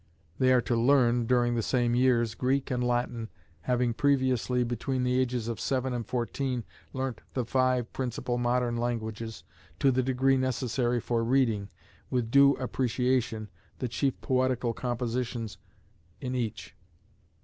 [0.01, 0.15] (N.B.
[0.47, 3.29] They are to learn, during the same years, Greek and Latin,
[3.61, 9.43] having previously, between the ages of seven and fourteen, learnt the five principal modern languages,
[9.77, 11.69] to the degree necessary for reading,
[12.09, 15.59] with due appreciation, the chief poetical compositions
[16.19, 16.75] in each.)